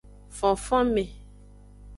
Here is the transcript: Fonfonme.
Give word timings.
Fonfonme. 0.37 1.05